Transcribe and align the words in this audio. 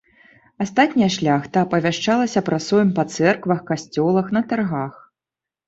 Астатняя 0.63 1.09
шляхта 1.15 1.57
апавяшчалася 1.65 2.43
пра 2.49 2.59
сойм 2.69 2.89
па 2.97 3.07
цэрквах, 3.13 3.63
касцёлах, 3.71 4.35
на 4.41 4.47
таргах. 4.51 4.93